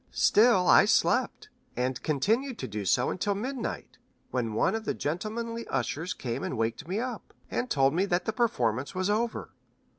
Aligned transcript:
Still 0.09 0.67
I 0.67 0.85
slept, 0.85 1.49
and 1.77 2.01
continued 2.01 2.55
so 2.59 2.65
to 2.65 2.67
do 2.69 3.09
until 3.11 3.35
midnight, 3.35 3.99
when 4.31 4.53
one 4.55 4.73
of 4.73 4.85
the 4.85 4.95
gentlemanly 4.95 5.67
ushers 5.67 6.15
came 6.15 6.41
and 6.43 6.57
waked 6.57 6.87
me 6.87 6.99
up, 6.99 7.35
and 7.51 7.69
told 7.69 7.93
me 7.93 8.05
that 8.05 8.25
the 8.25 8.33
performance 8.33 8.95
was 8.95 9.11
over. 9.11 9.51